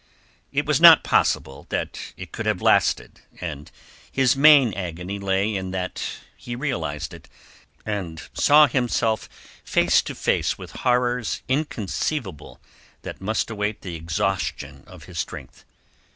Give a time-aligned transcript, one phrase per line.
[0.51, 3.69] It was not possible that it could have lasted, and
[4.11, 6.01] his main agony lay in that
[6.35, 7.29] he realized it,
[7.85, 9.29] and saw himself
[9.63, 12.59] face to face with horrors inconceivable
[13.03, 15.65] that must await the exhaustion of his strength.